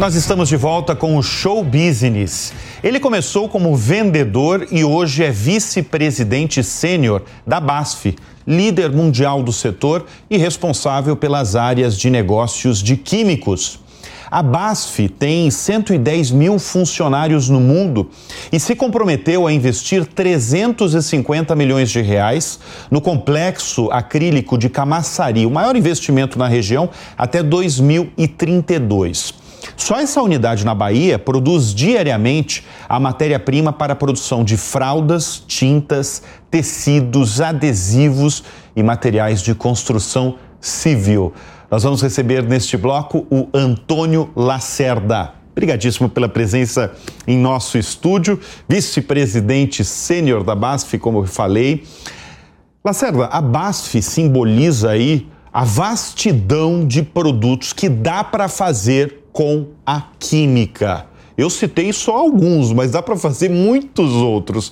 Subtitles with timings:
[0.00, 2.54] Nós estamos de volta com o Show Business.
[2.82, 8.16] Ele começou como vendedor e hoje é vice-presidente sênior da BASF,
[8.46, 13.78] líder mundial do setor e responsável pelas áreas de negócios de químicos.
[14.30, 18.08] A BASF tem 110 mil funcionários no mundo
[18.50, 22.58] e se comprometeu a investir 350 milhões de reais
[22.90, 26.88] no complexo acrílico de Camaçari, o maior investimento na região
[27.18, 29.49] até 2032.
[29.80, 36.22] Só essa unidade na Bahia produz diariamente a matéria-prima para a produção de fraldas, tintas,
[36.50, 38.44] tecidos, adesivos
[38.76, 41.32] e materiais de construção civil.
[41.70, 45.32] Nós vamos receber neste bloco o Antônio Lacerda.
[45.52, 46.92] Obrigadíssimo pela presença
[47.26, 48.38] em nosso estúdio,
[48.68, 51.84] vice-presidente sênior da BASF, como eu falei.
[52.84, 60.02] Lacerda, a BASF simboliza aí a vastidão de produtos que dá para fazer com a
[60.18, 61.06] química.
[61.36, 64.70] Eu citei só alguns, mas dá para fazer muitos outros.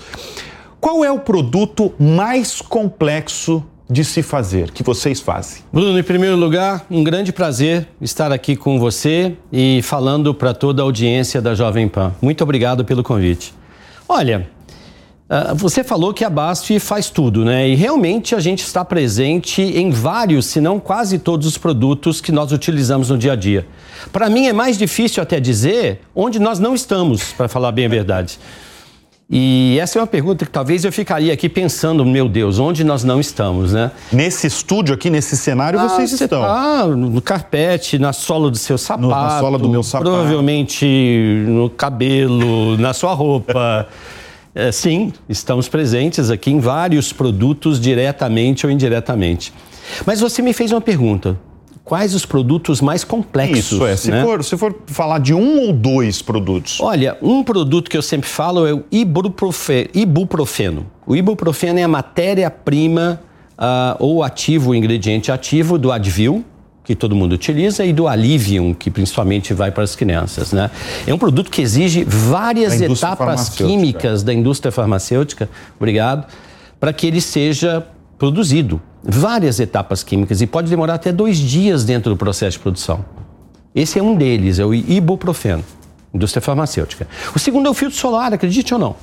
[0.80, 5.62] Qual é o produto mais complexo de se fazer, que vocês fazem?
[5.72, 10.83] Bruno, em primeiro lugar, um grande prazer estar aqui com você e falando para toda
[10.83, 12.14] a audiência da Jovem Pan.
[12.20, 13.55] Muito obrigado pelo convite.
[14.06, 14.48] Olha,
[15.56, 17.68] você falou que a BASF faz tudo, né?
[17.68, 22.32] E realmente a gente está presente em vários, se não quase todos os produtos que
[22.32, 23.66] nós utilizamos no dia a dia.
[24.10, 27.88] Para mim é mais difícil até dizer onde nós não estamos, para falar bem a
[27.88, 28.38] verdade.
[29.30, 33.04] E essa é uma pergunta que talvez eu ficaria aqui pensando, meu Deus, onde nós
[33.04, 33.90] não estamos, né?
[34.10, 36.42] Nesse estúdio aqui, nesse cenário, ah, vocês estão.
[36.42, 39.02] Ah, no carpete, na sola do seu sapato.
[39.02, 40.10] No, na sola do meu sapato.
[40.10, 40.86] Provavelmente
[41.46, 43.86] no cabelo, na sua roupa.
[44.59, 49.53] É, sim, estamos presentes aqui em vários produtos, diretamente ou indiretamente.
[50.05, 51.39] Mas você me fez uma pergunta
[51.84, 53.70] quais os produtos mais complexos.
[53.70, 54.25] Isso é, se, né?
[54.25, 56.81] for, se for falar de um ou dois produtos.
[56.81, 60.86] Olha, um produto que eu sempre falo é o ibuprofeno.
[61.06, 63.20] O ibuprofeno é a matéria-prima
[63.57, 66.45] uh, ou ativo, o ingrediente ativo do Advil,
[66.88, 70.52] que todo mundo utiliza, e do Alivium, que principalmente vai para as crianças.
[70.52, 70.70] Né?
[71.06, 76.26] É um produto que exige várias etapas químicas da indústria farmacêutica, obrigado,
[76.80, 82.10] para que ele seja produzido várias etapas químicas e pode demorar até dois dias dentro
[82.10, 83.05] do processo de produção.
[83.74, 85.62] Esse é um deles, é o ibuprofeno,
[86.14, 87.06] indústria farmacêutica.
[87.36, 88.96] O segundo é o filtro solar, acredite ou não.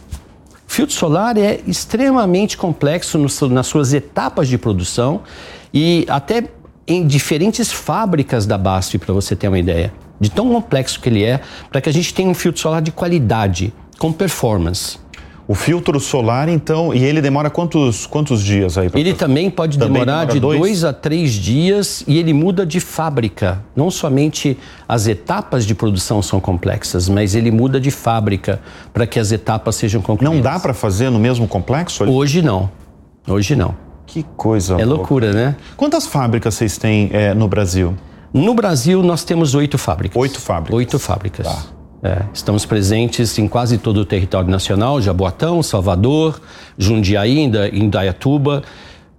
[0.67, 5.22] O filtro solar é extremamente complexo nas suas etapas de produção
[5.72, 6.46] e até
[6.88, 9.94] em diferentes fábricas da BASF, para você ter uma ideia.
[10.19, 11.41] De tão complexo que ele é,
[11.72, 14.97] para que a gente tenha um filtro solar de qualidade, com performance.
[15.47, 18.90] O filtro solar, então, e ele demora quantos, quantos dias aí?
[18.96, 20.59] Ele também pode também demorar demora de dois?
[20.59, 23.63] dois a três dias e ele muda de fábrica.
[23.75, 24.57] Não somente
[24.90, 28.59] as etapas de produção são complexas, mas ele muda de fábrica
[28.91, 30.35] para que as etapas sejam concluídas.
[30.35, 32.03] Não dá para fazer no mesmo complexo?
[32.06, 32.72] Hoje não.
[33.28, 33.84] Hoje não.
[34.06, 34.80] Que coisa.
[34.80, 35.56] É loucura, né?
[35.76, 37.96] Quantas fábricas vocês têm é, no Brasil?
[38.34, 40.22] No Brasil, nós temos oito fábricas.
[40.22, 40.76] Oito fábricas.
[40.76, 41.48] Oito fábricas.
[41.48, 41.76] Tá.
[42.04, 46.40] É, estamos presentes em quase todo o território nacional, Jaboatão, Salvador,
[46.78, 47.40] Jundiaí,
[47.74, 48.62] Indaiatuba.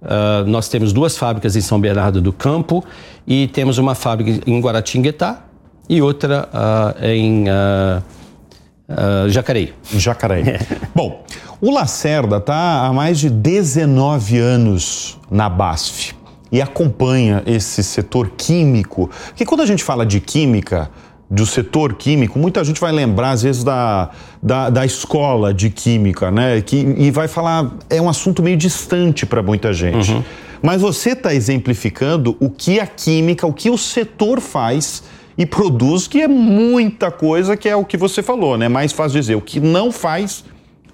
[0.01, 2.85] Uh, nós temos duas fábricas em São Bernardo do Campo
[3.25, 5.43] e temos uma fábrica em Guaratinguetá
[5.89, 9.73] e outra uh, em uh, Jacareí.
[9.93, 10.43] Jacareí.
[10.95, 11.25] Bom,
[11.59, 16.15] o Lacerda está há mais de 19 anos na BASF
[16.51, 19.09] e acompanha esse setor químico.
[19.27, 20.89] Porque quando a gente fala de química,
[21.29, 26.31] do setor químico, muita gente vai lembrar, às vezes, da, da, da escola de química,
[26.31, 26.61] né?
[26.61, 30.11] Que, e vai falar, é um assunto meio distante para muita gente.
[30.11, 30.23] Uhum.
[30.61, 35.03] Mas você está exemplificando o que a química, o que o setor faz
[35.37, 38.69] e produz, que é muita coisa, que é o que você falou, né?
[38.69, 40.43] Mais fácil dizer, o que não faz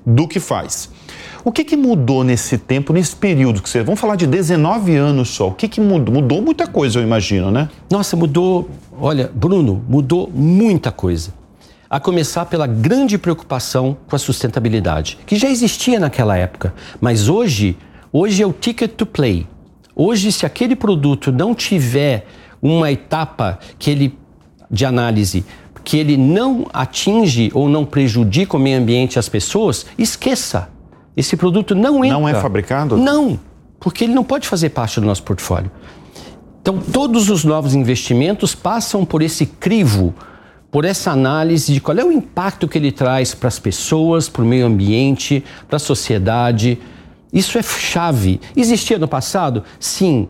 [0.06, 0.90] do que faz.
[1.44, 3.84] O que, que mudou nesse tempo, nesse período que você.
[3.84, 5.50] Vamos falar de 19 anos só.
[5.50, 6.16] O que, que mudou?
[6.16, 7.70] Mudou muita coisa, eu imagino, né?
[7.92, 8.70] Nossa, mudou.
[8.98, 11.34] Olha, Bruno, mudou muita coisa.
[11.90, 17.78] A começar pela grande preocupação com a sustentabilidade, que já existia naquela época, mas hoje,
[18.12, 19.46] hoje é o ticket to play.
[19.96, 22.26] Hoje, se aquele produto não tiver
[22.62, 24.18] uma etapa que ele
[24.72, 25.46] de análise
[25.84, 30.70] que ele não atinge ou não prejudica o meio ambiente e as pessoas, esqueça.
[31.16, 32.20] Esse produto não entra.
[32.20, 32.98] Não é fabricado?
[32.98, 33.40] Não,
[33.80, 35.70] porque ele não pode fazer parte do nosso portfólio.
[36.62, 40.14] Então, todos os novos investimentos passam por esse crivo,
[40.72, 44.42] por essa análise de qual é o impacto que ele traz para as pessoas, para
[44.42, 46.80] o meio ambiente, para a sociedade.
[47.34, 48.40] Isso é chave.
[48.56, 49.64] Existia no passado?
[49.78, 50.30] Sim,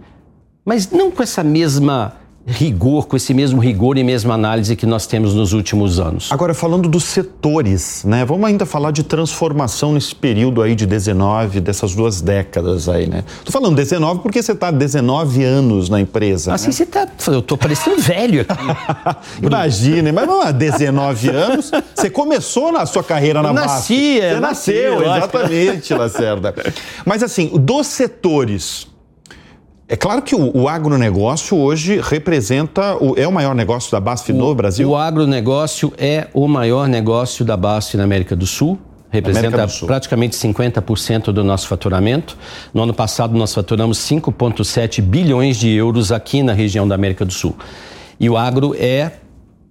[0.66, 5.07] mas não com essa mesma rigor, com esse mesmo rigor e mesma análise que nós
[5.07, 6.30] temos nos últimos anos.
[6.31, 8.25] Agora, falando dos setores, né?
[8.25, 13.24] Vamos ainda falar de transformação nesse período aí de 19, dessas duas décadas aí, né?
[13.45, 16.54] Tô falando 19 porque você está 19 anos na empresa.
[16.54, 16.72] Assim né?
[16.74, 17.07] você tá.
[17.28, 18.63] Eu tô parecendo velho aqui.
[19.42, 23.68] Imagina, mas vamos lá, 19 anos, você começou na sua carreira na BASF.
[23.68, 25.18] nasci, Você nasceu, lógico.
[25.18, 26.54] exatamente, Lacerda.
[27.06, 28.88] Mas assim, dos setores,
[29.88, 34.32] é claro que o, o agronegócio hoje representa, o, é o maior negócio da BASF
[34.32, 34.90] no Brasil?
[34.90, 38.80] O agronegócio é o maior negócio da BASF na América do Sul.
[39.10, 39.88] Representa do Sul.
[39.88, 42.36] praticamente 50% do nosso faturamento.
[42.74, 47.32] No ano passado, nós faturamos 5,7 bilhões de euros aqui na região da América do
[47.32, 47.56] Sul.
[48.20, 49.12] E o agro é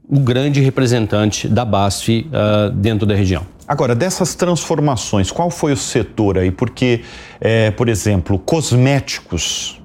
[0.09, 3.45] o grande representante da BASF ah, dentro da região.
[3.67, 6.51] Agora, dessas transformações, qual foi o setor aí?
[6.51, 7.01] Porque,
[7.41, 9.82] é, por exemplo, cosméticos.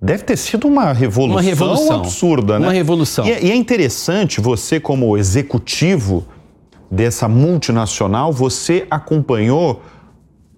[0.00, 2.00] Deve ter sido uma revolução, Uma revolução.
[2.00, 2.66] absurda, né?
[2.66, 3.26] Uma revolução.
[3.26, 6.26] E é, e é interessante, você como executivo
[6.90, 9.82] dessa multinacional, você acompanhou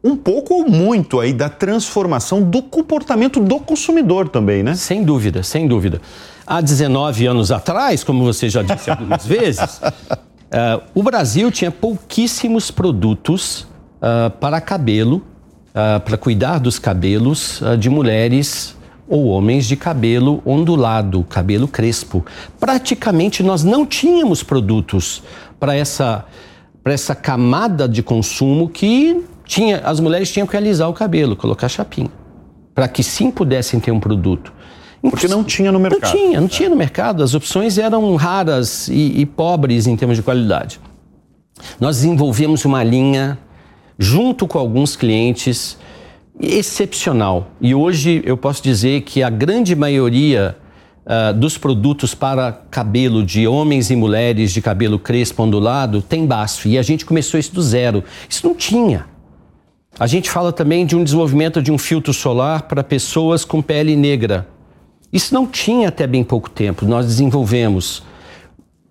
[0.02, 4.75] um pouco ou muito aí da transformação do comportamento do consumidor também, né?
[4.75, 6.00] Sem dúvida, sem dúvida.
[6.46, 9.81] Há 19 anos atrás, como você já disse algumas vezes,
[10.50, 13.67] eh, o Brasil tinha pouquíssimos produtos
[14.00, 15.23] ah, para cabelo,
[15.75, 18.76] ah, para cuidar dos cabelos de mulheres
[19.09, 22.25] ou homens de cabelo ondulado, cabelo crespo.
[22.61, 25.23] Praticamente nós não tínhamos produtos
[25.59, 26.27] para essa,
[26.83, 31.69] para essa camada de consumo que tinha, as mulheres tinham que alisar o cabelo, colocar
[31.69, 32.11] chapinha,
[32.75, 34.53] para que sim pudessem ter um produto.
[35.01, 36.03] Porque não tinha no mercado.
[36.03, 37.23] Não tinha, não tinha no mercado.
[37.23, 40.81] As opções eram raras e, e pobres em termos de qualidade.
[41.81, 43.39] Nós desenvolvemos uma linha,
[43.99, 45.79] junto com alguns clientes,
[46.40, 47.50] excepcional.
[47.61, 50.56] E hoje eu posso dizer que a grande maioria
[51.11, 56.69] ah, dos produtos para cabelo de homens e mulheres de cabelo crespo ondulado tem BASF.
[56.69, 58.05] E a gente começou isso do zero.
[58.29, 59.06] Isso não tinha.
[59.99, 63.96] A gente fala também de um desenvolvimento de um filtro solar para pessoas com pele
[63.96, 64.46] negra.
[65.11, 66.85] Isso não tinha até bem pouco tempo.
[66.85, 68.02] Nós desenvolvemos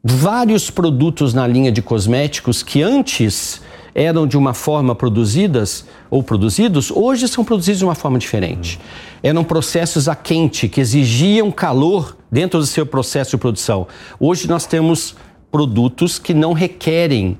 [0.03, 3.61] vários produtos na linha de cosméticos que antes
[3.97, 8.79] eram de uma forma produzidas ou produzidos, hoje são produzidos de uma forma diferente.
[9.23, 13.88] Eram processos a quente que exigiam calor dentro do seu processo de produção.
[14.19, 15.15] Hoje nós temos
[15.51, 17.39] produtos que não requerem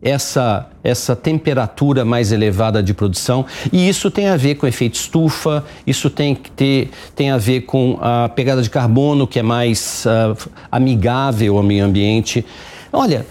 [0.00, 5.64] essa, essa temperatura mais elevada de produção e isso tem a ver com efeito estufa,
[5.84, 10.06] isso tem, que ter, tem a ver com a pegada de carbono que é mais
[10.06, 10.36] ah,
[10.70, 12.46] amigável ao meio ambiente.
[12.92, 13.26] Olha,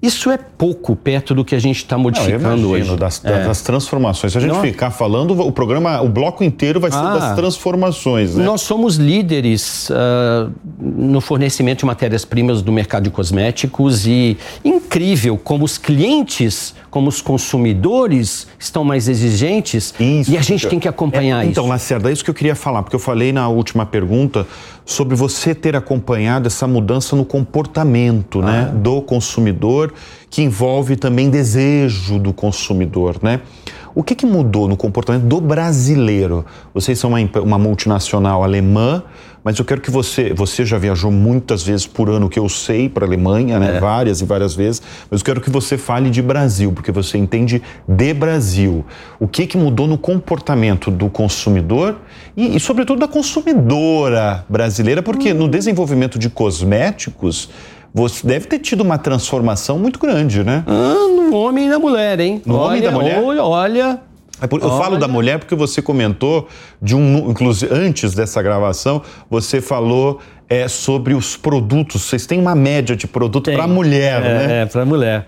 [0.00, 2.96] isso é pouco perto do que a gente está Não, modificando imagino, hoje.
[2.96, 3.44] das, É.
[3.44, 4.32] das transformações.
[4.32, 7.14] Se a gente Não- ficar falando, o programa, o bloco inteiro vai ser Ah.
[7.18, 8.44] das transformações, né?
[8.44, 10.48] Nós somos líderes ah,
[10.80, 17.20] no fornecimento de matérias-primas do mercado de cosméticos e incrível como os clientes, como os
[17.20, 20.30] consumidores estão mais exigentes Isso.
[20.30, 21.70] e a gente tem que acompanhar É, Então, isso.
[21.72, 24.46] Lacerda, é isso que eu queria falar, porque eu falei na última pergunta
[24.84, 28.44] sobre você ter acompanhado essa mudança no comportamento Ah.
[28.46, 29.87] né, do consumidor,
[30.30, 33.40] que envolve também desejo do consumidor, né?
[33.94, 36.44] O que, que mudou no comportamento do brasileiro?
[36.72, 39.02] Vocês são uma, uma multinacional alemã,
[39.42, 40.32] mas eu quero que você.
[40.34, 43.58] Você já viajou muitas vezes por ano, que eu sei, para a Alemanha, É.
[43.58, 43.80] né?
[43.80, 44.80] Várias e várias vezes.
[45.10, 48.84] Mas eu quero que você fale de Brasil, porque você entende de Brasil.
[49.18, 51.96] O que, que mudou no comportamento do consumidor
[52.36, 57.50] e, e, sobretudo, da consumidora brasileira, porque no desenvolvimento de cosméticos.
[57.98, 60.62] Você deve ter tido uma transformação muito grande, né?
[60.68, 62.40] Ah, no homem e na mulher, hein?
[62.46, 63.20] No homem e da mulher?
[63.20, 64.00] Olha, olha.
[64.40, 64.98] É Eu falo Olha.
[64.98, 66.46] da mulher porque você comentou
[66.80, 72.02] de um, inclusive antes dessa gravação, você falou é, sobre os produtos.
[72.02, 74.62] Vocês têm uma média de produto para mulher, é, né?
[74.62, 75.26] É, para mulher.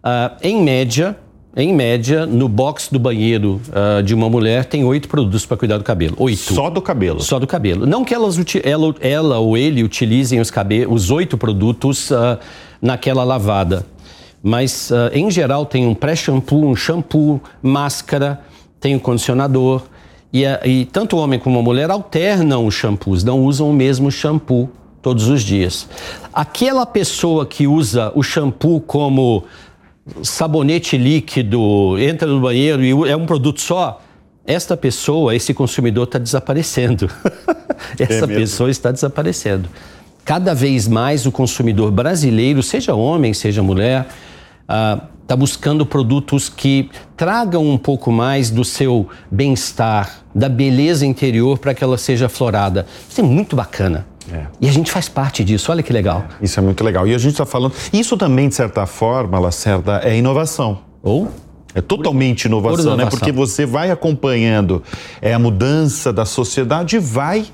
[0.00, 1.16] Ah, em média,
[1.54, 5.78] em média, no box do banheiro ah, de uma mulher tem oito produtos para cuidar
[5.78, 6.14] do cabelo.
[6.18, 6.54] Oito.
[6.54, 7.20] Só do cabelo.
[7.20, 7.86] Só do cabelo.
[7.86, 12.38] Não que elas, ela, ela ou ele utilizem os, cabe- os oito produtos ah,
[12.80, 13.84] naquela lavada.
[14.42, 18.40] Mas, ah, em geral, tem um pré-shampoo, um shampoo, máscara,
[18.80, 19.82] tem um condicionador.
[20.32, 24.10] E, e tanto o homem como a mulher alternam os shampoos, não usam o mesmo
[24.10, 24.70] shampoo
[25.02, 25.86] todos os dias.
[26.32, 29.44] Aquela pessoa que usa o shampoo como
[30.22, 34.00] sabonete líquido, entra no banheiro e é um produto só,
[34.44, 37.08] esta pessoa, esse consumidor está desaparecendo.
[37.98, 38.40] Essa mesmo?
[38.40, 39.68] pessoa está desaparecendo.
[40.24, 44.06] Cada vez mais o consumidor brasileiro, seja homem, seja mulher,
[45.22, 51.74] está buscando produtos que tragam um pouco mais do seu bem-estar, da beleza interior para
[51.74, 52.86] que ela seja aflorada.
[53.08, 54.06] Isso é muito bacana.
[54.30, 54.46] É.
[54.60, 56.24] E a gente faz parte disso, olha que legal.
[56.40, 57.06] É, isso é muito legal.
[57.06, 57.72] E a gente está falando.
[57.92, 60.80] Isso também, de certa forma, Lacerda, é inovação.
[61.02, 61.28] Ou?
[61.74, 63.10] É totalmente inovação, inovação, né?
[63.10, 64.82] Porque você vai acompanhando
[65.20, 67.46] é, a mudança da sociedade e vai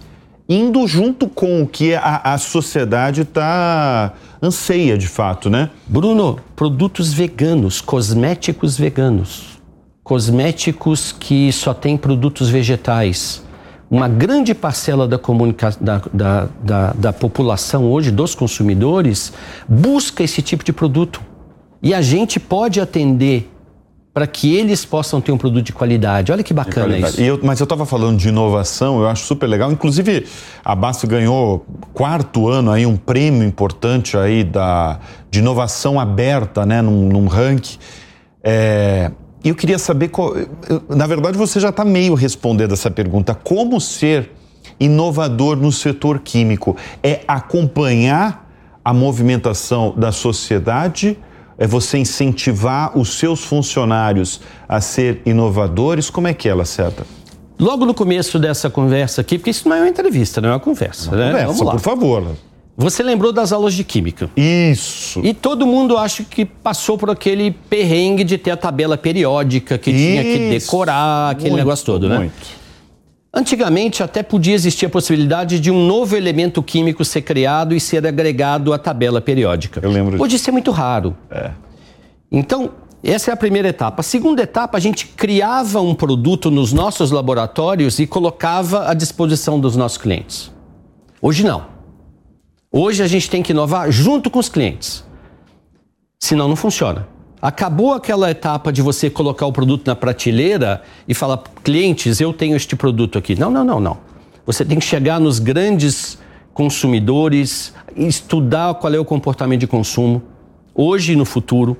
[0.48, 5.70] indo junto com o que a, a sociedade está anseia de fato, né?
[5.86, 9.60] Bruno, produtos veganos, cosméticos veganos,
[10.02, 13.42] cosméticos que só têm produtos vegetais.
[13.90, 15.18] Uma grande parcela da,
[15.80, 19.32] da, da, da, da população hoje, dos consumidores,
[19.66, 21.22] busca esse tipo de produto.
[21.82, 23.50] E a gente pode atender
[24.12, 26.32] para que eles possam ter um produto de qualidade.
[26.32, 27.20] Olha que bacana isso.
[27.20, 29.70] Eu, mas eu estava falando de inovação, eu acho super legal.
[29.70, 30.26] Inclusive,
[30.64, 31.64] a Basto ganhou
[31.94, 34.98] quarto ano aí um prêmio importante aí da,
[35.30, 37.78] de inovação aberta, né, num, num ranking.
[38.42, 39.12] É,
[39.44, 40.34] eu queria saber, qual,
[40.88, 43.34] na verdade, você já está meio respondendo essa pergunta.
[43.34, 44.30] Como ser
[44.80, 46.76] inovador no setor químico?
[47.02, 48.48] É acompanhar
[48.84, 51.16] a movimentação da sociedade?
[51.58, 56.08] é você incentivar os seus funcionários a ser inovadores?
[56.08, 57.04] Como é que é, Lacerda?
[57.58, 60.60] Logo no começo dessa conversa aqui, porque isso não é uma entrevista, não é uma
[60.60, 61.26] conversa, uma né?
[61.26, 61.72] Conversa, Vamos lá.
[61.72, 62.36] por favor.
[62.80, 64.30] Você lembrou das aulas de química.
[64.36, 65.20] Isso.
[65.24, 69.90] E todo mundo acha que passou por aquele perrengue de ter a tabela periódica, que
[69.90, 69.98] Isso.
[69.98, 72.18] tinha que decorar, aquele muito, negócio todo, né?
[72.18, 72.58] Muito.
[73.34, 78.06] Antigamente até podia existir a possibilidade de um novo elemento químico ser criado e ser
[78.06, 79.80] agregado à tabela periódica.
[79.82, 81.16] Eu lembro Hoje isso é muito raro.
[81.32, 81.50] É.
[82.30, 82.70] Então,
[83.02, 84.02] essa é a primeira etapa.
[84.02, 89.58] A segunda etapa, a gente criava um produto nos nossos laboratórios e colocava à disposição
[89.58, 90.52] dos nossos clientes.
[91.20, 91.77] Hoje não.
[92.70, 95.04] Hoje a gente tem que inovar junto com os clientes.
[96.20, 97.08] Senão não funciona.
[97.40, 102.56] Acabou aquela etapa de você colocar o produto na prateleira e falar, clientes, eu tenho
[102.56, 103.38] este produto aqui.
[103.38, 103.98] Não, não, não, não.
[104.44, 106.18] Você tem que chegar nos grandes
[106.52, 110.20] consumidores, estudar qual é o comportamento de consumo,
[110.74, 111.76] hoje e no futuro.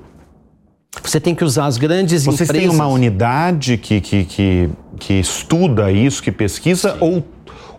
[1.03, 2.47] Você tem que usar as grandes Vocês empresas.
[2.47, 6.97] Vocês têm uma unidade que, que, que, que estuda isso, que pesquisa, Sim.
[7.01, 7.23] ou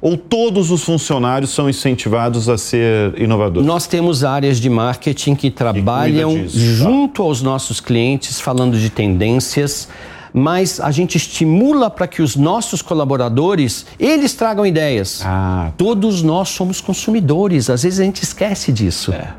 [0.00, 3.66] ou todos os funcionários são incentivados a ser inovadores?
[3.66, 6.64] Nós temos áreas de marketing que trabalham disso, tá?
[6.64, 7.22] junto tá?
[7.22, 9.88] aos nossos clientes, falando de tendências,
[10.32, 15.22] mas a gente estimula para que os nossos colaboradores, eles tragam ideias.
[15.24, 15.72] Ah.
[15.76, 19.12] Todos nós somos consumidores, às vezes a gente esquece disso.
[19.12, 19.34] É.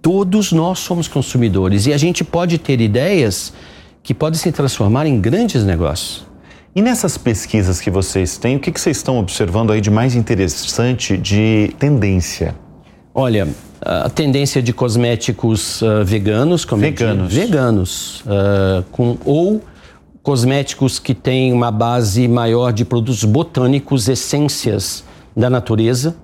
[0.00, 3.52] Todos nós somos consumidores e a gente pode ter ideias
[4.02, 6.26] que podem se transformar em grandes negócios.
[6.76, 10.16] E nessas pesquisas que vocês têm, o que, que vocês estão observando aí de mais
[10.16, 12.52] interessante de tendência?
[13.14, 13.46] Olha,
[13.80, 19.62] a tendência de cosméticos uh, veganos, como veganos, veganos, uh, com ou
[20.20, 25.04] cosméticos que têm uma base maior de produtos botânicos, essências
[25.36, 26.16] da natureza.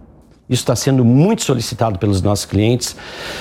[0.48, 2.96] Isso está sendo muito solicitado pelos nossos clientes.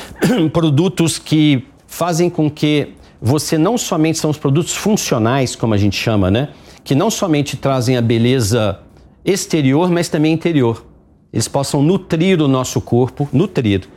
[0.54, 2.90] produtos que fazem com que
[3.20, 6.50] você não somente são os produtos funcionais, como a gente chama, né?
[6.84, 8.80] Que não somente trazem a beleza
[9.24, 10.86] exterior, mas também interior.
[11.32, 13.88] Eles possam nutrir o nosso corpo, nutrir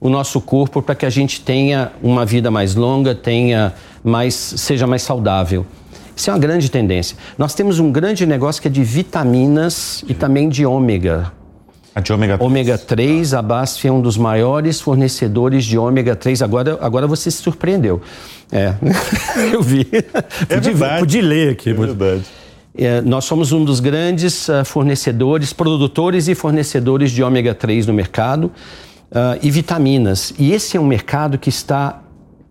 [0.00, 4.86] o nosso corpo para que a gente tenha uma vida mais longa, tenha mais, seja
[4.86, 5.64] mais saudável.
[6.14, 7.16] Isso é uma grande tendência.
[7.36, 11.32] Nós temos um grande negócio que é de vitaminas e também de ômega.
[11.96, 12.46] A de ômega 3.
[12.46, 16.42] Ômega 3, a BASF é um dos maiores fornecedores de ômega 3.
[16.42, 18.02] Agora, agora você se surpreendeu.
[18.52, 18.74] É,
[19.50, 19.88] eu vi.
[20.46, 20.98] É verdade.
[21.00, 21.70] Pude ler aqui.
[21.70, 22.22] É verdade.
[22.76, 27.94] É, nós somos um dos grandes uh, fornecedores, produtores e fornecedores de ômega 3 no
[27.94, 28.52] mercado
[29.10, 30.34] uh, e vitaminas.
[30.38, 32.02] E esse é um mercado que está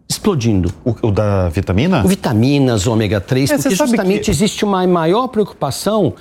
[0.09, 0.73] explodindo.
[0.83, 2.03] O, o da vitamina?
[2.03, 4.31] O vitaminas, ômega 3, é, porque justamente que...
[4.31, 6.15] existe uma maior preocupação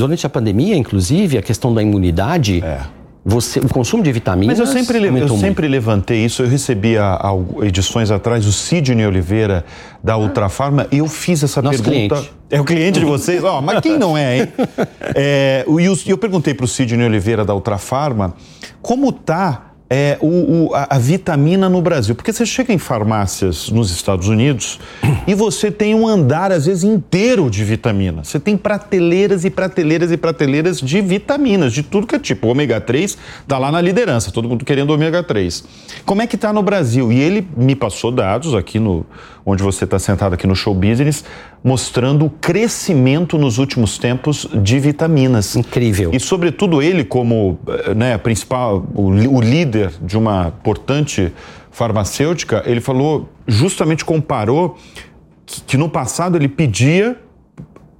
[0.00, 2.62] durante a pandemia, inclusive, a questão da imunidade.
[2.64, 2.80] É.
[3.22, 4.58] Você, o consumo de vitaminas.
[4.58, 6.42] Mas eu sempre, eu sempre levantei isso.
[6.42, 7.20] Eu recebi há,
[7.60, 9.62] edições atrás o Sidney Oliveira
[10.02, 12.14] da Ultrafarma e eu fiz essa Nosso pergunta.
[12.14, 12.32] Cliente.
[12.48, 13.44] É o cliente de vocês?
[13.44, 14.48] oh, mas quem não é, hein?
[15.14, 18.34] É, e eu, eu perguntei para o Sidney Oliveira da Ultrafarma
[18.80, 22.14] como tá é, o, o, a, a, vitamina no Brasil.
[22.14, 24.78] Porque você chega em farmácias nos Estados Unidos
[25.26, 28.22] e você tem um andar, às vezes, inteiro de vitamina.
[28.22, 32.46] Você tem prateleiras e prateleiras e prateleiras de vitaminas, de tudo que é tipo.
[32.46, 35.64] O ômega 3 está lá na liderança, todo mundo querendo ômega 3.
[36.06, 37.10] Como é que está no Brasil?
[37.10, 39.04] E ele me passou dados aqui no
[39.44, 41.24] onde você está sentado aqui no Show Business,
[41.62, 45.56] mostrando o crescimento nos últimos tempos de vitaminas.
[45.56, 46.10] Incrível.
[46.12, 51.32] E sobretudo ele como eh, né, principal, o, o líder de uma importante
[51.70, 54.76] farmacêutica, ele falou, justamente comparou
[55.46, 57.16] que, que no passado ele pedia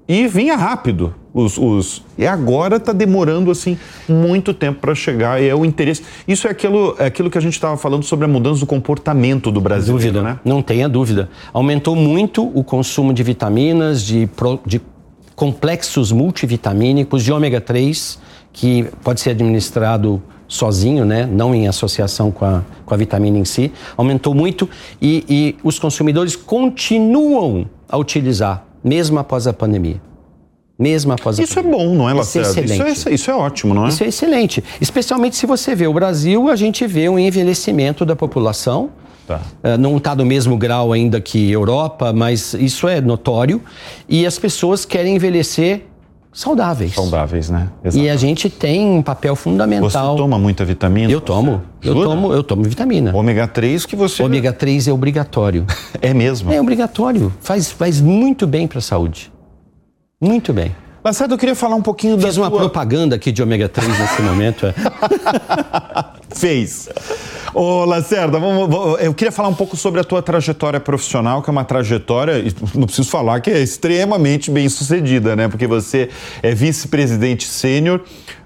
[0.09, 1.15] e vinha rápido.
[1.33, 6.03] Os, os, e agora está demorando assim muito tempo para chegar e é o interesse.
[6.27, 9.53] Isso é aquilo, é aquilo que a gente estava falando sobre a mudança do comportamento
[9.53, 9.95] do Brasil.
[9.95, 10.41] Dúvida, né?
[10.45, 11.31] Não tenha dúvida.
[11.53, 14.29] Aumentou muito o consumo de vitaminas, de,
[14.67, 14.81] de
[15.37, 18.19] complexos multivitamínicos, de ômega 3,
[18.53, 21.29] que pode ser administrado sozinho, né?
[21.31, 23.71] não em associação com a, com a vitamina em si.
[23.97, 24.69] Aumentou muito
[25.01, 30.10] e, e os consumidores continuam a utilizar, mesmo após a pandemia
[30.81, 32.49] mesmo após a Isso é bom, não é, Lacerda?
[32.49, 32.93] Isso é, excelente.
[32.93, 33.89] Isso é, isso é ótimo, não é?
[33.91, 34.65] Isso é excelente.
[34.81, 38.89] Especialmente se você vê o Brasil, a gente vê um envelhecimento da população.
[39.27, 39.43] Tá.
[39.63, 43.61] Uh, não está no mesmo grau ainda que Europa, mas isso é notório.
[44.09, 45.83] E as pessoas querem envelhecer
[46.33, 46.95] saudáveis.
[46.95, 47.69] Saudáveis, né?
[47.85, 48.03] Exato.
[48.03, 49.91] E a gente tem um papel fundamental.
[49.91, 51.13] Você toma muita vitamina?
[51.13, 51.61] Eu tomo.
[51.83, 53.15] Eu tomo, eu tomo vitamina.
[53.15, 55.67] Ômega 3 que você Ômega 3 é obrigatório.
[56.01, 56.51] é mesmo?
[56.51, 57.31] É obrigatório.
[57.41, 59.31] Faz faz muito bem para a saúde.
[60.21, 60.77] Muito bem.
[61.03, 62.59] Lacerda, eu queria falar um pouquinho Fiz da uma tua...
[62.59, 64.67] propaganda aqui de ômega 3 nesse momento.
[64.67, 64.75] É.
[66.37, 66.91] Fez.
[67.55, 71.53] Ô, Lacerda, vamos, eu queria falar um pouco sobre a tua trajetória profissional, que é
[71.53, 72.35] uma trajetória,
[72.75, 75.49] não preciso falar, que é extremamente bem sucedida, né?
[75.49, 76.11] Porque você
[76.43, 78.03] é vice-presidente sênior,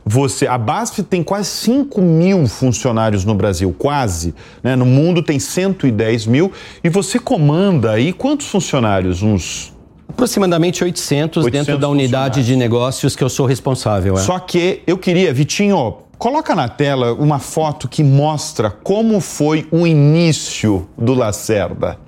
[0.07, 4.33] você, a BASF tem quase 5 mil funcionários no Brasil, quase.
[4.63, 4.77] Né?
[4.77, 6.53] No mundo tem 110 mil.
[6.85, 9.23] E você comanda aí quantos funcionários?
[9.23, 9.74] Uns
[10.09, 14.15] Aproximadamente 800, 800 dentro da unidade de negócios que eu sou responsável.
[14.15, 14.21] É.
[14.21, 19.87] Só que eu queria, Vitinho, coloca na tela uma foto que mostra como foi o
[19.87, 21.99] início do Lacerda.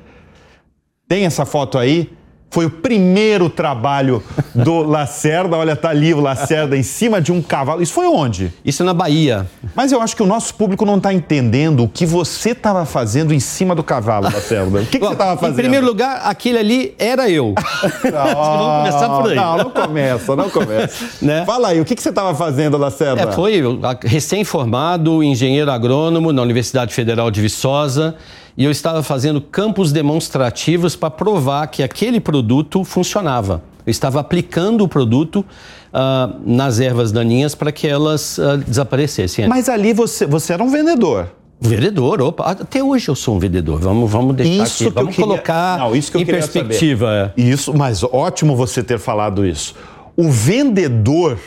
[1.09, 2.11] Tem essa foto aí?
[2.51, 4.23] Foi o primeiro trabalho
[4.55, 5.57] do Lacerda.
[5.57, 7.83] Olha, tá ali o Lacerda em cima de um cavalo.
[7.83, 8.53] Isso foi onde?
[8.65, 9.47] Isso na Bahia.
[9.75, 13.35] Mas eu acho que o nosso público não está entendendo o que você estava fazendo
[13.35, 14.81] em cima do cavalo, Lacerda.
[14.81, 15.59] O que, que Bom, você estava fazendo?
[15.59, 17.55] Em primeiro lugar, aquele ali era eu.
[18.03, 19.37] Vamos começar por aí.
[19.37, 21.05] Não, não começa, não começa.
[21.21, 21.45] né?
[21.45, 23.23] Fala aí, o que, que você estava fazendo, Lacerda?
[23.23, 23.63] É, foi
[24.03, 28.15] recém-formado engenheiro agrônomo na Universidade Federal de Viçosa
[28.57, 33.63] e eu estava fazendo campos demonstrativos para provar que aquele produto funcionava.
[33.85, 35.45] Eu estava aplicando o produto
[35.93, 39.47] uh, nas ervas daninhas para que elas uh, desaparecessem.
[39.47, 41.31] Mas ali você, você era um vendedor.
[41.61, 43.81] Vendedor, opa, até hoje eu sou um vendedor.
[43.81, 45.27] Vamos, vamos deixar isso aqui, vamos queria...
[45.27, 47.07] colocar Não, isso que eu em perspectiva.
[47.07, 47.43] Saber.
[47.43, 49.75] Isso, mas ótimo você ter falado isso.
[50.17, 51.39] O vendedor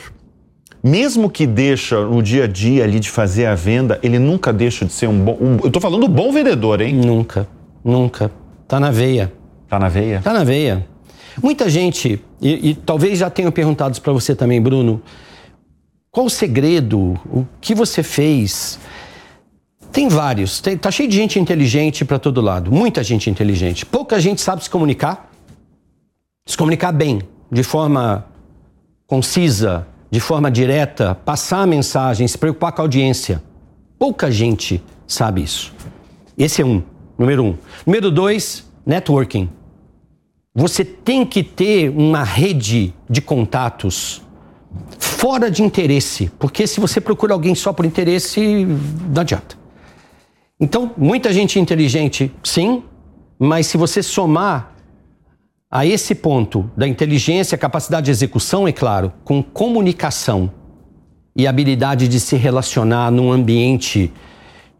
[0.82, 4.84] mesmo que deixa no dia a dia ali de fazer a venda, ele nunca deixa
[4.84, 5.36] de ser um bom.
[5.40, 6.94] Um, eu estou falando bom vendedor, hein?
[6.94, 7.46] Nunca,
[7.84, 8.30] nunca.
[8.66, 9.32] Tá na veia.
[9.68, 10.20] Tá na veia?
[10.22, 10.86] Tá na veia.
[11.42, 15.02] Muita gente, e, e talvez já tenham perguntado para você também, Bruno,
[16.10, 17.18] qual o segredo?
[17.26, 18.78] O que você fez?
[19.92, 20.60] Tem vários.
[20.60, 22.72] Tem, tá cheio de gente inteligente para todo lado.
[22.72, 23.86] Muita gente inteligente.
[23.86, 25.30] Pouca gente sabe se comunicar.
[26.46, 28.26] Se comunicar bem, de forma
[29.06, 33.42] concisa, de forma direta, passar a mensagem, se preocupar com a audiência.
[33.98, 35.72] Pouca gente sabe isso.
[36.36, 36.82] Esse é um,
[37.16, 37.56] número um.
[37.86, 39.48] Número dois, networking.
[40.54, 44.22] Você tem que ter uma rede de contatos
[44.98, 48.66] fora de interesse, porque se você procura alguém só por interesse,
[49.12, 49.56] não adianta.
[50.58, 52.82] Então, muita gente inteligente, sim,
[53.38, 54.74] mas se você somar
[55.70, 60.50] a esse ponto da inteligência, capacidade de execução, é claro, com comunicação
[61.36, 64.12] e habilidade de se relacionar num ambiente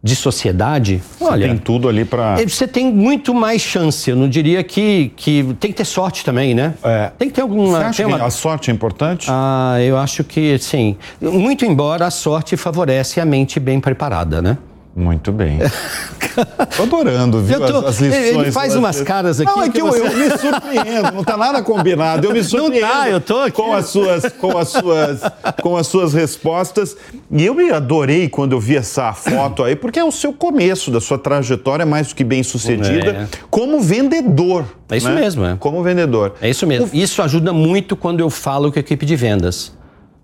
[0.03, 4.09] de sociedade, você olha, tem tudo ali para é, você tem muito mais chance.
[4.09, 6.74] Eu não diria que, que tem que ter sorte também, né?
[6.83, 7.12] É.
[7.18, 7.79] Tem que ter alguma.
[7.79, 8.18] Você acha uma...
[8.18, 9.26] que a sorte é importante?
[9.29, 10.96] Ah, eu acho que sim.
[11.20, 14.57] Muito embora a sorte favorece a mente bem preparada, né?
[14.94, 15.59] Muito bem.
[16.76, 17.59] Tô adorando, viu?
[17.59, 18.26] Tô, as, as, lições.
[18.26, 19.50] Ele faz umas caras aqui.
[19.50, 20.00] Não, é que, que você...
[20.00, 22.26] eu, eu, me surpreendo, não tá nada combinado.
[22.26, 22.81] Eu me surpreendo.
[22.81, 23.53] Não tá, eu tô aqui.
[23.53, 25.20] Com as suas, com as suas,
[25.62, 26.96] com as suas respostas.
[27.31, 30.90] E eu me adorei quando eu vi essa foto aí, porque é o seu começo
[30.90, 33.29] da sua trajetória mais do que bem sucedida é.
[33.50, 34.64] como vendedor.
[34.88, 35.20] É isso né?
[35.20, 35.57] mesmo, é.
[35.59, 36.35] Como vendedor.
[36.40, 36.87] É isso mesmo.
[36.87, 36.96] O...
[36.96, 39.72] Isso ajuda muito quando eu falo com a equipe de vendas.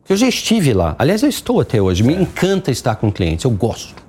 [0.08, 0.94] Eu já estive lá.
[0.98, 2.02] Aliás, eu estou até hoje.
[2.02, 3.44] Me encanta estar com clientes.
[3.44, 4.05] Eu gosto.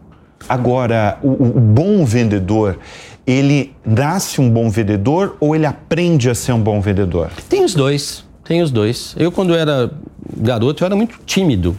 [0.47, 2.79] Agora, o, o bom vendedor,
[3.25, 7.29] ele nasce um bom vendedor ou ele aprende a ser um bom vendedor?
[7.49, 8.25] Tem os dois.
[8.43, 9.13] Tem os dois.
[9.17, 9.91] Eu, quando era
[10.37, 11.75] garoto, eu era muito tímido.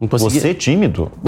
[0.00, 0.40] Conseguia...
[0.40, 1.12] Você é tímido?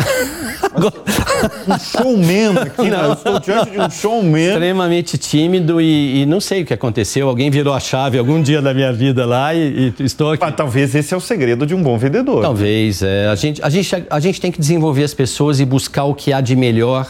[1.68, 3.00] um showman aqui, né?
[3.04, 4.48] Eu estou diante de um showman.
[4.48, 7.28] Extremamente tímido e, e, não sei o que aconteceu.
[7.28, 10.44] Alguém virou a chave algum dia da minha vida lá e, e estou aqui.
[10.44, 12.42] Mas, talvez esse é o segredo de um bom vendedor.
[12.42, 13.02] Talvez.
[13.02, 13.28] É.
[13.28, 16.32] A, gente, a, gente, a gente tem que desenvolver as pessoas e buscar o que
[16.32, 17.06] há de melhor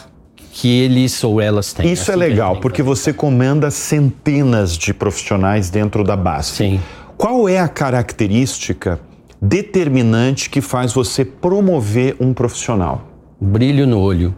[0.52, 1.92] que eles ou elas têm.
[1.92, 6.50] Isso é assim é legal, porque você comanda centenas de profissionais dentro da base.
[6.50, 6.80] Sim.
[7.16, 9.00] Qual é a característica
[9.40, 13.09] determinante que faz você promover um profissional?
[13.40, 14.34] Brilho no olho.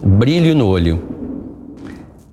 [0.00, 1.02] Brilho no olho.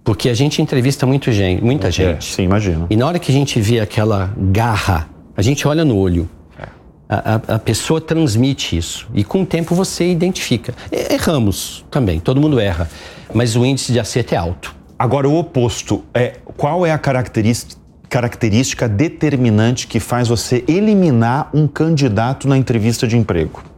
[0.03, 2.25] Porque a gente entrevista muito gente, muita é, gente.
[2.25, 2.85] sim, imagino.
[2.91, 6.29] E na hora que a gente vê aquela garra, a gente olha no olho.
[6.59, 6.67] É.
[7.09, 9.07] A, a, a, pessoa transmite isso.
[9.15, 10.75] E com o tempo você identifica.
[10.91, 12.87] Erramos também, todo mundo erra.
[13.33, 14.75] Mas o índice de acerto é alto.
[14.97, 16.03] Agora, o oposto.
[16.13, 23.07] É, qual é a característica, característica determinante que faz você eliminar um candidato na entrevista
[23.07, 23.70] de emprego?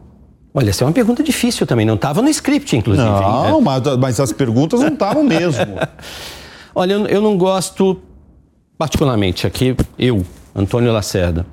[0.56, 1.84] Olha, essa é uma pergunta difícil também.
[1.84, 3.08] Não estava no script, inclusive.
[3.08, 5.66] Não, mas, mas, as perguntas não estavam mesmo.
[6.72, 8.00] Olha, eu, eu, não gosto,
[8.78, 11.44] particularmente aqui, eu, Antônio Lacerda,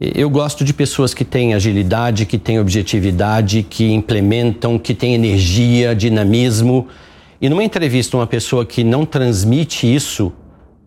[0.00, 5.94] eu gosto de pessoas que têm agilidade, que têm objetividade, que implementam, que têm energia,
[5.94, 6.88] dinamismo.
[7.42, 10.32] E numa entrevista, uma pessoa que não transmite isso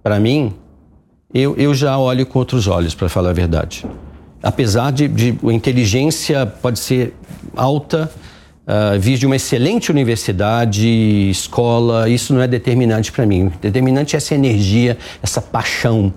[0.02, 0.54] para mim,
[1.32, 3.86] eu, eu já olho com outros olhos, para falar a verdade
[4.44, 7.16] apesar de, de a inteligência pode ser
[7.56, 8.12] alta,
[8.68, 10.86] uh, vir de uma excelente universidade,
[11.30, 13.52] escola, isso não é determinante para mim.
[13.62, 16.14] Determinante é essa energia, essa paixão.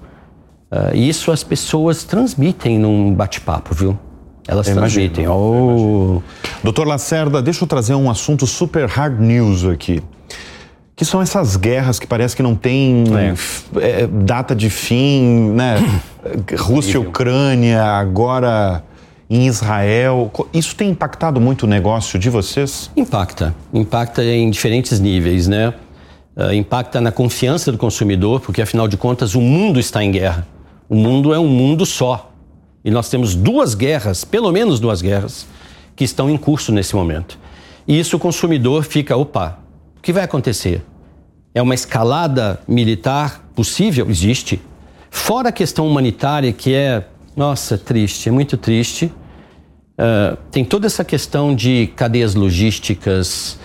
[0.70, 3.96] Uh, isso as pessoas transmitem num bate-papo, viu?
[4.48, 5.26] Elas transmitem.
[5.28, 6.20] Oh.
[6.62, 10.02] Doutor Lacerda, deixa eu trazer um assunto super hard news aqui
[10.96, 14.02] que são essas guerras que parece que não tem é.
[14.02, 15.76] É, data de fim, né?
[16.59, 18.82] Rússia, Ucrânia, agora
[19.28, 20.32] em Israel.
[20.54, 22.90] Isso tem impactado muito o negócio de vocês?
[22.96, 23.54] Impacta.
[23.74, 25.74] Impacta em diferentes níveis, né?
[26.35, 30.46] Uh, impacta na confiança do consumidor, porque afinal de contas o mundo está em guerra.
[30.88, 32.32] O mundo é um mundo só.
[32.82, 35.46] E nós temos duas guerras, pelo menos duas guerras,
[35.94, 37.38] que estão em curso nesse momento.
[37.87, 39.59] E isso o consumidor fica, opa,
[40.07, 40.85] que vai acontecer?
[41.53, 44.09] É uma escalada militar possível?
[44.09, 44.62] Existe.
[45.11, 49.07] Fora a questão humanitária, que é, nossa, triste, é muito triste.
[49.99, 53.59] Uh, tem toda essa questão de cadeias logísticas,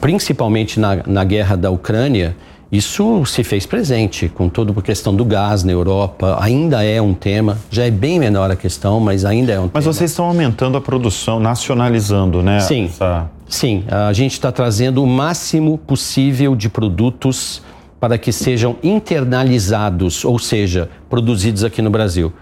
[0.00, 2.36] principalmente na, na guerra da Ucrânia,
[2.70, 7.14] isso se fez presente, com toda a questão do gás na Europa, ainda é um
[7.14, 9.84] tema, já é bem menor a questão, mas ainda é um mas tema.
[9.86, 12.60] Mas vocês estão aumentando a produção, nacionalizando, né?
[12.60, 13.28] Sim, essa...
[13.48, 13.84] sim.
[13.88, 17.62] A gente está trazendo o máximo possível de produtos
[18.00, 22.32] para que sejam internalizados, ou seja, produzidos aqui no Brasil.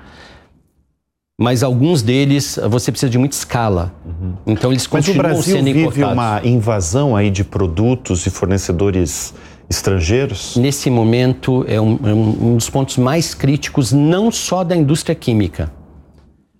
[1.40, 3.94] Mas alguns deles você precisa de muita escala.
[4.04, 4.34] Uhum.
[4.46, 9.34] Então eles continuam Mas o Brasil sendo vive uma invasão aí de produtos e fornecedores
[9.68, 10.56] estrangeiros?
[10.56, 15.72] Nesse momento, é um, é um dos pontos mais críticos, não só da indústria química.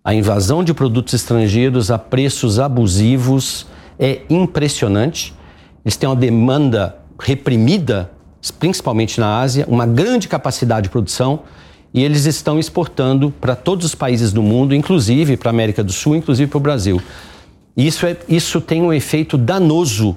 [0.05, 3.67] A invasão de produtos estrangeiros a preços abusivos
[3.99, 5.35] é impressionante.
[5.85, 8.11] Eles têm uma demanda reprimida,
[8.59, 11.41] principalmente na Ásia, uma grande capacidade de produção
[11.95, 15.93] e eles estão exportando para todos os países do mundo, inclusive para a América do
[15.93, 17.01] Sul, inclusive para o Brasil.
[17.77, 20.17] Isso, é, isso tem um efeito danoso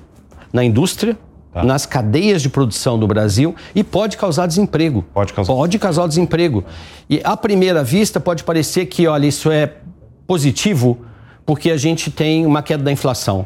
[0.54, 1.18] na indústria,
[1.54, 1.64] tá.
[1.64, 5.04] nas cadeias de produção do Brasil e pode causar desemprego.
[5.14, 5.54] Pode causar.
[5.54, 6.64] Pode causar desemprego.
[7.10, 9.74] E à primeira vista pode parecer que, olha, isso é
[10.26, 10.98] positivo
[11.46, 13.46] porque a gente tem uma queda da inflação.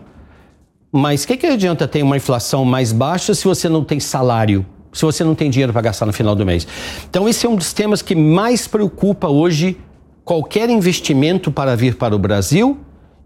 [0.92, 4.66] Mas o que, que adianta ter uma inflação mais baixa se você não tem salário?
[4.92, 6.68] Se você não tem dinheiro para gastar no final do mês?
[7.10, 9.78] Então, esse é um dos temas que mais preocupa hoje
[10.26, 12.78] qualquer investimento para vir para o Brasil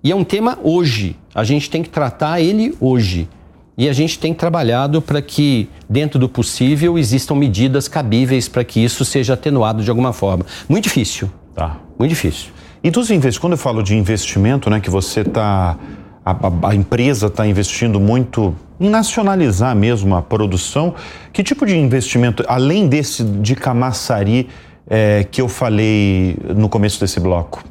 [0.03, 1.15] e é um tema hoje.
[1.33, 3.29] A gente tem que tratar ele hoje.
[3.77, 8.83] E a gente tem trabalhado para que, dentro do possível, existam medidas cabíveis para que
[8.83, 10.45] isso seja atenuado de alguma forma.
[10.69, 11.31] Muito difícil.
[11.55, 11.77] Tá.
[11.97, 12.51] Muito difícil.
[12.83, 15.77] E dos investimentos, quando eu falo de investimento, né, que você está.
[16.25, 20.95] A, a, a, empresa está investindo muito em nacionalizar mesmo a produção.
[21.31, 24.47] Que tipo de investimento, além desse de Camaçari
[24.87, 27.63] é, que eu falei no começo desse bloco?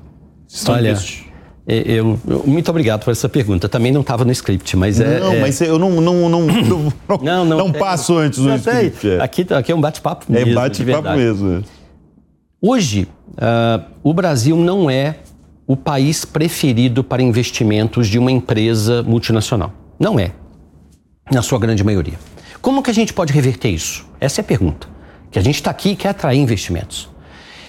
[0.69, 1.33] Olha, investindo?
[1.67, 3.69] É, eu, muito obrigado por essa pergunta.
[3.69, 5.21] Também não estava no script, mas é.
[5.21, 5.41] Não, é...
[5.41, 9.09] mas eu não não não não, não, não, não passo antes do script.
[9.09, 9.23] É.
[9.23, 10.51] Aqui, aqui é um bate-papo mesmo.
[10.51, 11.59] É bate-papo mesmo.
[11.59, 11.63] É.
[12.61, 15.17] Hoje, uh, o Brasil não é
[15.73, 19.73] o país preferido para investimentos de uma empresa multinacional.
[19.99, 20.33] Não é,
[21.31, 22.19] na sua grande maioria.
[22.61, 24.07] Como que a gente pode reverter isso?
[24.21, 24.89] Essa é a pergunta.
[25.31, 27.09] Que a gente está aqui e quer atrair investimentos.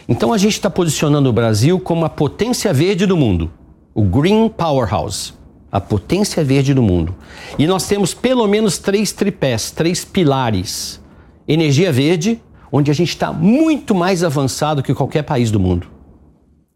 [0.08, 3.52] Então a gente está posicionando o Brasil como a potência verde do mundo
[3.94, 5.34] o Green Powerhouse,
[5.72, 7.16] a potência verde do mundo.
[7.60, 11.00] E nós temos pelo menos três tripés, três pilares.
[11.48, 15.93] Energia verde, onde a gente está muito mais avançado que qualquer país do mundo.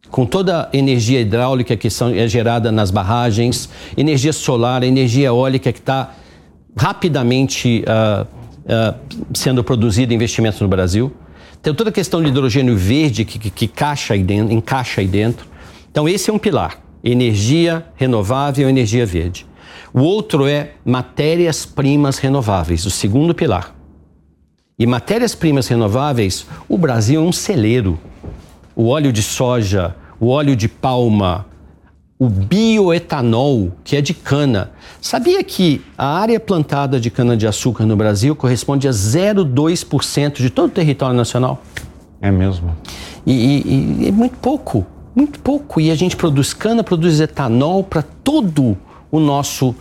[0.10, 5.72] Com toda a energia hidráulica que são, é gerada nas barragens, energia solar, energia eólica
[5.72, 6.14] que está
[6.76, 8.98] rapidamente uh, uh,
[9.34, 11.12] sendo produzida em investimentos no Brasil.
[11.62, 15.08] Tem toda a questão de hidrogênio verde que, que, que encaixa, aí dentro, encaixa aí
[15.08, 15.48] dentro.
[15.92, 19.46] Então, esse é um pilar: energia renovável, energia verde.
[19.94, 23.76] O outro é matérias-primas renováveis, o segundo pilar.
[24.78, 28.00] E matérias-primas renováveis, o Brasil é um celeiro.
[28.80, 31.48] O óleo de soja, o óleo de palma,
[32.20, 34.70] o bioetanol, que é de cana.
[35.02, 40.72] Sabia que a área plantada de cana-de-açúcar no Brasil corresponde a 0,2% de todo o
[40.72, 41.60] território nacional?
[42.22, 42.78] É mesmo.
[43.26, 44.86] E, e, e, é muito pouco,
[45.16, 45.82] muito pouco.
[45.82, 48.78] E a gente produz cana, produz etanol para todo
[49.10, 49.76] o nosso uh,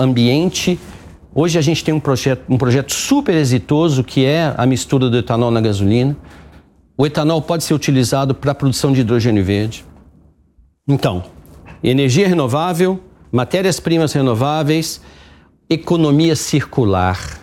[0.00, 0.80] ambiente.
[1.34, 5.18] Hoje a gente tem um projeto, um projeto super exitoso que é a mistura do
[5.18, 6.16] etanol na gasolina.
[6.96, 9.84] O etanol pode ser utilizado para a produção de hidrogênio verde.
[10.86, 11.24] Então,
[11.82, 13.00] energia renovável,
[13.30, 15.00] matérias-primas renováveis,
[15.70, 17.40] economia circular.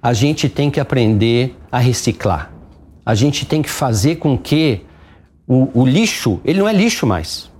[0.00, 2.52] A gente tem que aprender a reciclar.
[3.06, 4.80] A gente tem que fazer com que
[5.46, 7.51] o, o lixo, ele não é lixo mais.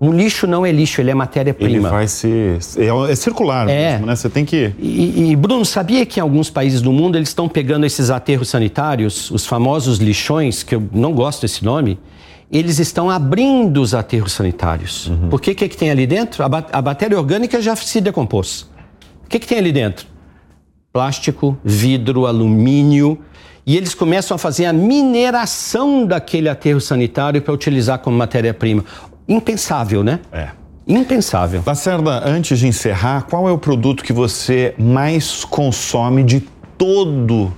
[0.00, 1.70] Um lixo não é lixo, ele é matéria-prima.
[1.70, 2.58] Ele vai ser.
[2.76, 3.92] É, é circular é.
[3.92, 4.16] mesmo, né?
[4.16, 4.72] Você tem que.
[4.78, 8.48] E, e, Bruno, sabia que em alguns países do mundo eles estão pegando esses aterros
[8.48, 11.98] sanitários, os famosos lixões, que eu não gosto desse nome,
[12.50, 15.08] eles estão abrindo os aterros sanitários.
[15.08, 15.28] Uhum.
[15.28, 16.42] Por que, que, que tem ali dentro?
[16.42, 18.62] A, a bactéria orgânica já se decompôs.
[19.24, 20.06] O que, que tem ali dentro?
[20.92, 23.18] Plástico, vidro, alumínio.
[23.66, 28.84] E eles começam a fazer a mineração daquele aterro sanitário para utilizar como matéria-prima.
[29.28, 30.20] Impensável, né?
[30.32, 30.48] É.
[30.86, 31.62] Impensável.
[31.66, 36.40] Lacerda, antes de encerrar, qual é o produto que você mais consome de
[36.76, 37.52] todo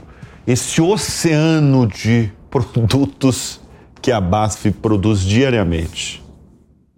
[0.47, 3.61] esse oceano de produtos
[4.01, 6.26] que a BASF produz diariamente?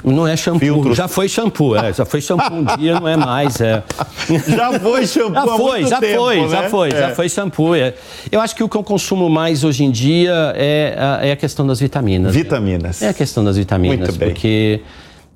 [0.05, 0.97] Não é shampoo, Filtros.
[0.97, 3.83] já foi shampoo, é, já foi shampoo um dia, não é mais, é.
[4.47, 6.49] Já foi shampoo já foi, já tempo, foi, né?
[6.49, 6.97] já foi, é.
[6.97, 7.75] já foi shampoo.
[7.75, 7.95] É.
[8.31, 11.37] Eu acho que o que eu consumo mais hoje em dia é a, é a
[11.37, 12.33] questão das vitaminas.
[12.33, 13.03] Vitaminas.
[13.03, 14.29] É a questão das vitaminas, Muito bem.
[14.29, 14.83] porque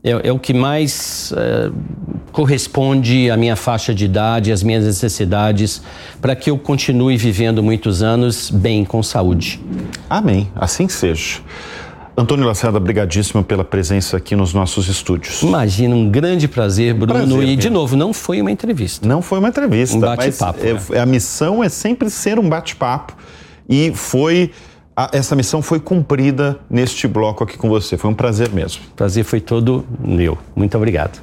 [0.05, 1.71] é, é o que mais é,
[2.31, 5.83] corresponde à minha faixa de idade, às minhas necessidades,
[6.21, 9.61] para que eu continue vivendo muitos anos bem, com saúde.
[10.09, 10.49] Amém.
[10.55, 11.41] Assim seja.
[12.17, 15.43] Antônio Lacerda, brigadíssimo pela presença aqui nos nossos estúdios.
[15.43, 17.15] Imagina, um grande prazer, Bruno.
[17.15, 19.07] Prazer, e, de novo, não foi uma entrevista.
[19.07, 19.97] Não foi uma entrevista.
[19.97, 20.61] Um bate-papo.
[20.63, 21.01] É, né?
[21.01, 23.17] A missão é sempre ser um bate-papo.
[23.69, 24.51] E foi
[24.95, 27.97] a, essa missão foi cumprida neste bloco aqui com você.
[27.97, 28.83] Foi um prazer mesmo.
[28.95, 30.37] Prazer foi todo meu.
[30.55, 31.19] Muito obrigado.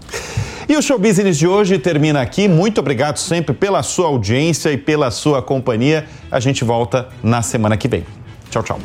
[0.68, 2.48] E o Show Business de hoje termina aqui.
[2.48, 6.06] Muito obrigado sempre pela sua audiência e pela sua companhia.
[6.32, 8.04] A gente volta na semana que vem.
[8.50, 8.80] Tchau, tchau.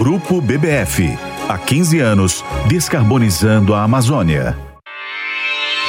[0.00, 1.14] Grupo BBF.
[1.46, 4.56] Há 15 anos, descarbonizando a Amazônia.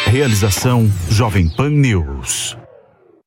[0.06, 2.61] Realização Jovem Pan News.